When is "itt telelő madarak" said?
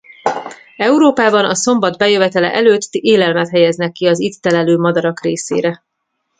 4.19-5.21